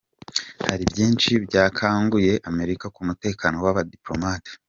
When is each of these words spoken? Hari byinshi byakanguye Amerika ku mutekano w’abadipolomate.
Hari 0.67 0.83
byinshi 0.91 1.29
byakanguye 1.45 2.33
Amerika 2.49 2.85
ku 2.95 2.99
mutekano 3.07 3.57
w’abadipolomate. 3.65 4.51